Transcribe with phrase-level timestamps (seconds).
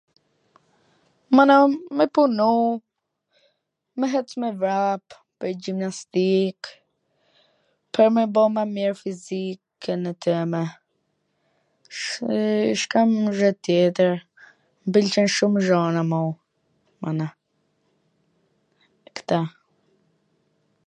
[1.35, 1.55] Mana,
[1.97, 2.51] me punu,
[3.97, 5.03] me hec me vrap
[5.37, 6.59] pwr gjimnastik,
[7.97, 10.61] pwr me ba ma mir fizikwn teme,
[11.97, 12.11] sh...
[12.25, 12.73] www...
[12.81, 14.15] sh kam xhw tjetwr...
[14.85, 16.23] m pwlqen shum xhana mo,
[19.21, 19.39] kta.